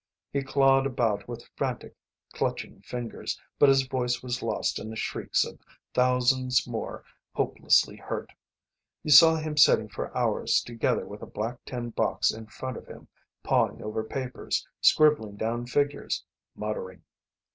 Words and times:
He 0.33 0.41
clawed 0.41 0.87
about 0.87 1.27
with 1.27 1.47
frantic, 1.55 1.95
clutching 2.33 2.81
fingers 2.81 3.39
but 3.59 3.69
his 3.69 3.85
voice 3.85 4.23
was 4.23 4.41
lost 4.41 4.79
in 4.79 4.89
the 4.89 4.95
shrieks 4.95 5.45
of 5.45 5.59
thousands 5.93 6.65
more 6.67 7.03
hopelessly 7.33 7.97
hurt. 7.97 8.31
You 9.03 9.11
saw 9.11 9.35
him 9.35 9.57
sitting 9.57 9.87
for 9.89 10.17
hours 10.17 10.61
together 10.63 11.05
with 11.05 11.21
a 11.21 11.27
black 11.27 11.63
tin 11.65 11.91
box 11.91 12.31
in 12.33 12.47
front 12.47 12.77
of 12.77 12.87
him, 12.87 13.09
pawing 13.43 13.83
over 13.83 14.03
papers, 14.03 14.67
scribbling 14.81 15.35
down 15.37 15.67
figures, 15.67 16.23
muttering. 16.55 17.03